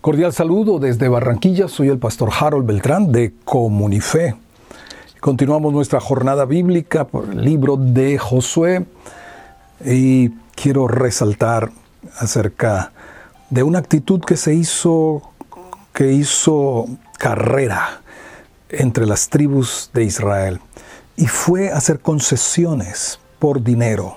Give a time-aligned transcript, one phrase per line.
[0.00, 4.34] Cordial saludo desde Barranquilla, soy el pastor Harold Beltrán de Comunife.
[5.20, 8.86] Continuamos nuestra jornada bíblica por el libro de Josué
[9.84, 11.70] y quiero resaltar
[12.16, 12.92] acerca
[13.50, 15.20] de una actitud que se hizo,
[15.92, 16.86] que hizo
[17.18, 18.00] carrera
[18.70, 20.60] entre las tribus de Israel
[21.14, 24.16] y fue hacer concesiones por dinero.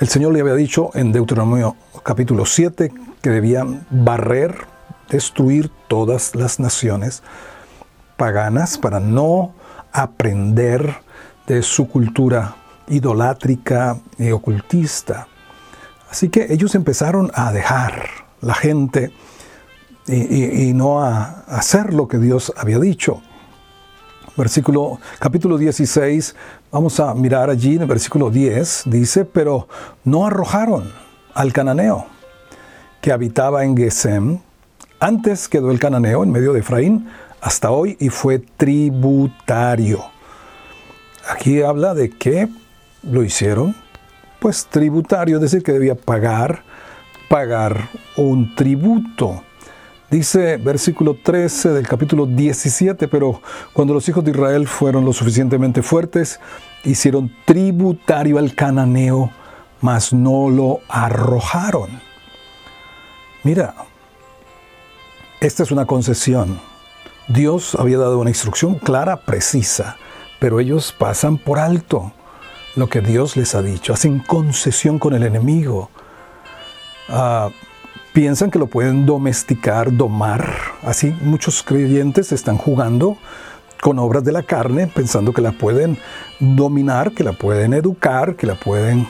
[0.00, 2.90] El Señor le había dicho en Deuteronomio capítulo 7
[3.20, 4.71] que debían barrer
[5.12, 7.22] destruir todas las naciones
[8.16, 9.52] paganas para no
[9.92, 10.96] aprender
[11.46, 12.56] de su cultura
[12.88, 15.28] idolátrica y ocultista.
[16.10, 18.08] Así que ellos empezaron a dejar
[18.40, 19.12] la gente
[20.06, 23.22] y, no a hacer lo que Dios había dicho.
[24.36, 26.34] Versículo, capítulo 16,
[26.70, 29.68] vamos a mirar allí en el versículo 10, dice, pero
[30.04, 30.90] no arrojaron
[31.34, 32.06] al cananeo
[33.00, 34.38] que habitaba en Gesem,
[35.02, 37.08] antes quedó el cananeo en medio de Efraín
[37.40, 40.04] hasta hoy y fue tributario.
[41.28, 42.48] Aquí habla de que
[43.02, 43.74] lo hicieron,
[44.38, 46.62] pues tributario, es decir, que debía pagar,
[47.28, 49.42] pagar un tributo.
[50.08, 55.82] Dice versículo 13 del capítulo 17, pero cuando los hijos de Israel fueron lo suficientemente
[55.82, 56.38] fuertes,
[56.84, 59.32] hicieron tributario al cananeo,
[59.80, 61.90] mas no lo arrojaron.
[63.42, 63.74] Mira,
[65.42, 66.60] esta es una concesión.
[67.26, 69.96] Dios había dado una instrucción clara, precisa,
[70.38, 72.12] pero ellos pasan por alto
[72.76, 75.90] lo que Dios les ha dicho, hacen concesión con el enemigo.
[77.08, 77.50] Ah,
[78.12, 80.48] piensan que lo pueden domesticar, domar.
[80.84, 83.16] Así muchos creyentes están jugando
[83.80, 85.98] con obras de la carne, pensando que la pueden
[86.38, 89.08] dominar, que la pueden educar, que la pueden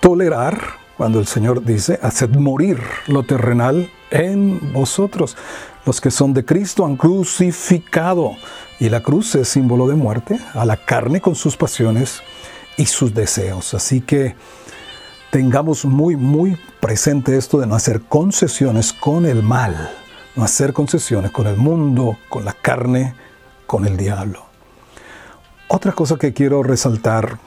[0.00, 5.36] tolerar, cuando el Señor dice, haced morir lo terrenal en vosotros.
[5.84, 8.32] Los que son de Cristo han crucificado.
[8.80, 12.22] Y la cruz es símbolo de muerte a la carne con sus pasiones
[12.76, 13.74] y sus deseos.
[13.74, 14.36] Así que
[15.30, 19.90] tengamos muy, muy presente esto de no hacer concesiones con el mal,
[20.34, 23.14] no hacer concesiones con el mundo, con la carne,
[23.66, 24.46] con el diablo.
[25.68, 27.38] Otra cosa que quiero resaltar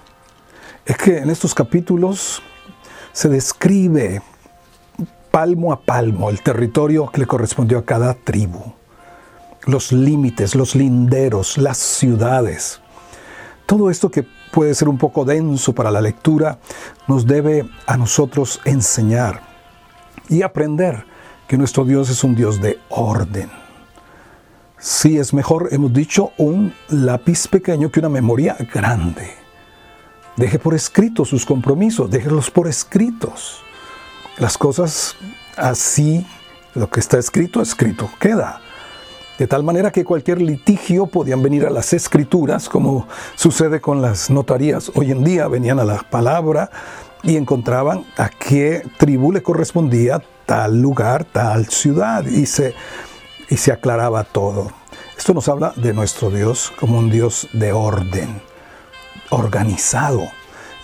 [0.86, 2.42] es que en estos capítulos
[3.20, 4.22] se describe
[5.30, 8.72] palmo a palmo el territorio que le correspondió a cada tribu,
[9.66, 12.80] los límites, los linderos, las ciudades.
[13.66, 16.60] Todo esto que puede ser un poco denso para la lectura,
[17.10, 19.42] nos debe a nosotros enseñar
[20.30, 21.04] y aprender
[21.46, 23.50] que nuestro Dios es un Dios de orden.
[24.78, 29.49] Sí es mejor, hemos dicho, un lápiz pequeño que una memoria grande.
[30.40, 33.62] Deje por escrito sus compromisos, déjelos por escritos.
[34.38, 35.18] Las cosas
[35.58, 36.26] así,
[36.76, 38.62] lo que está escrito, escrito queda.
[39.38, 43.06] De tal manera que cualquier litigio podían venir a las escrituras, como
[43.36, 46.72] sucede con las notarías hoy en día, venían a la palabra
[47.22, 52.74] y encontraban a qué tribu le correspondía tal lugar, tal ciudad, y se,
[53.50, 54.72] y se aclaraba todo.
[55.18, 58.42] Esto nos habla de nuestro Dios como un Dios de orden,
[59.30, 60.28] organizado.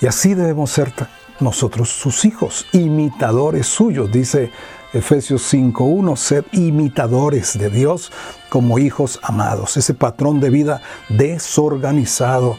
[0.01, 0.93] Y así debemos ser
[1.39, 4.51] nosotros sus hijos, imitadores suyos, dice
[4.93, 8.11] Efesios 5.1, sed imitadores de Dios
[8.49, 9.75] como hijos amados.
[9.75, 12.57] Ese patrón de vida desorganizado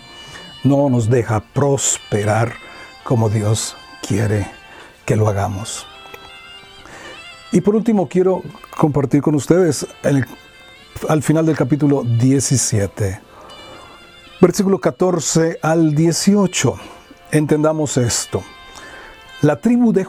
[0.64, 2.52] no nos deja prosperar
[3.04, 3.76] como Dios
[4.06, 4.46] quiere
[5.06, 5.86] que lo hagamos.
[7.52, 8.42] Y por último quiero
[8.76, 9.86] compartir con ustedes
[11.08, 13.20] al final del capítulo 17,
[14.40, 16.74] versículo 14 al 18.
[17.32, 18.42] Entendamos esto.
[19.42, 20.04] La tribu de,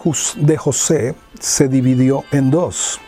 [0.58, 3.00] José se dividió en dos,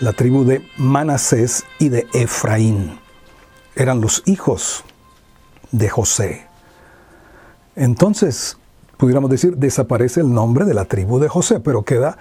[0.00, 2.98] la tribu de Manasés y de Efraín.
[3.74, 4.84] Eran los hijos
[5.72, 6.46] de José.
[7.76, 8.56] Entonces,
[8.98, 12.18] pudiéramos decir, desaparece el nombre de la tribu de José, pero queda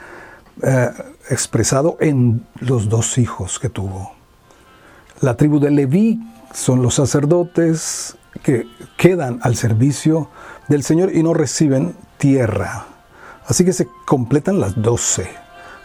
[0.62, 0.90] eh,
[1.30, 4.14] expresado en los dos hijos que tuvo.
[5.22, 6.20] La tribu de Leví
[6.54, 8.68] son los sacerdotes que
[8.98, 10.30] quedan al servicio
[10.68, 12.86] del Señor y no reciben tierra.
[13.48, 15.30] Así que se completan las doce.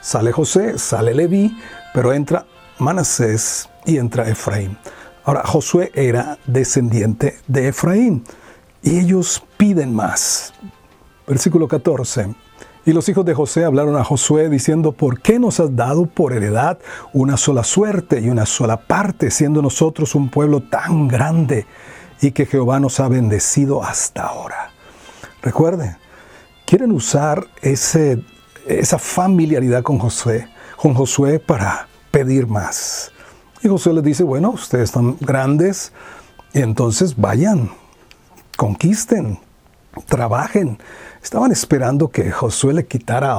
[0.01, 1.57] Sale José, sale Leví,
[1.95, 2.47] pero entra
[2.79, 4.77] Manasés y entra Efraín.
[5.25, 8.25] Ahora, Josué era descendiente de Efraín
[8.83, 10.55] y ellos piden más.
[11.27, 12.35] Versículo 14.
[12.87, 16.33] Y los hijos de José hablaron a Josué diciendo, ¿por qué nos has dado por
[16.33, 16.79] heredad
[17.13, 21.67] una sola suerte y una sola parte, siendo nosotros un pueblo tan grande
[22.21, 24.71] y que Jehová nos ha bendecido hasta ahora?
[25.43, 25.97] Recuerden,
[26.67, 28.23] quieren usar ese,
[28.67, 30.95] esa familiaridad con Josué, con
[31.47, 33.13] para pedir más.
[33.63, 35.93] Y Josué les dice, bueno, ustedes están grandes,
[36.53, 37.71] entonces vayan,
[38.57, 39.41] conquisten,
[40.07, 40.79] trabajen.
[41.23, 43.37] Estaban esperando que Josué le quitara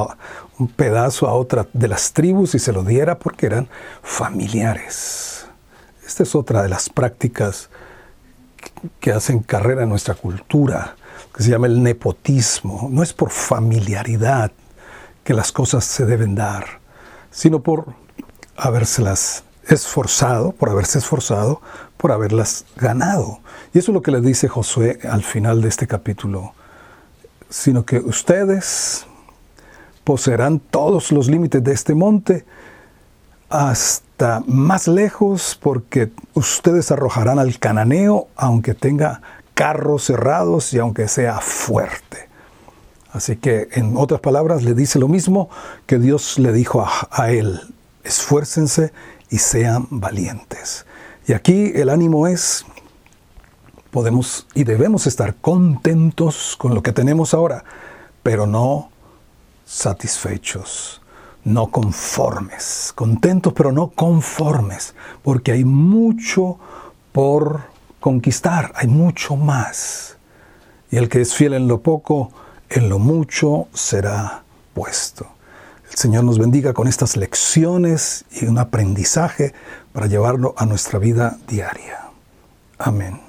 [0.58, 3.70] un pedazo a otra de las tribus y se lo diera porque eran
[4.02, 5.48] familiares.
[6.06, 7.70] Esta es otra de las prácticas
[9.00, 10.96] que hacen carrera en nuestra cultura,
[11.36, 12.88] que se llama el nepotismo.
[12.92, 14.52] No es por familiaridad
[15.24, 16.80] que las cosas se deben dar,
[17.32, 17.94] sino por
[18.58, 21.62] habérselas esforzado, por haberse esforzado,
[21.98, 23.40] por haberlas ganado.
[23.74, 26.54] Y eso es lo que le dice Josué al final de este capítulo.
[27.50, 29.06] Sino que ustedes
[30.04, 32.46] poseerán todos los límites de este monte
[33.50, 39.22] hasta más lejos porque ustedes arrojarán al cananeo aunque tenga
[39.54, 42.30] carros cerrados y aunque sea fuerte.
[43.12, 45.50] Así que en otras palabras le dice lo mismo
[45.88, 47.60] que Dios le dijo a, él,
[48.04, 48.94] esfuércense
[49.30, 50.86] y sean valientes.
[51.28, 52.66] Y aquí el ánimo es,
[53.90, 57.64] podemos y debemos estar contentos con lo que tenemos ahora,
[58.22, 58.92] pero no
[59.66, 61.02] satisfechos,
[61.44, 66.58] no conformes, contentos pero no conformes, porque hay mucho
[67.12, 67.62] por
[68.00, 70.18] conquistar, hay mucho más.
[70.92, 72.32] Y el que es fiel en lo poco,
[72.70, 74.44] en lo mucho será
[74.74, 75.28] puesto.
[75.90, 79.54] El Señor nos bendiga con estas lecciones y un aprendizaje
[79.92, 82.10] para llevarlo a nuestra vida diaria.
[82.78, 83.29] Amén.